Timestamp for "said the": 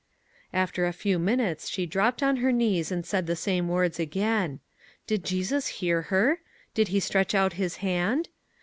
3.05-3.35